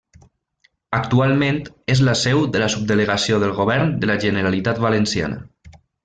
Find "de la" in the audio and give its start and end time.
2.55-2.69, 4.05-4.19